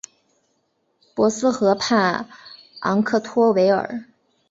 [1.13, 2.27] 博斯河畔
[2.79, 4.05] 昂克托维尔。